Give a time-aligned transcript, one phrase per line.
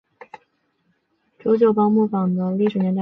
[1.37, 2.99] 周旧邦木坊的历史年代为明代。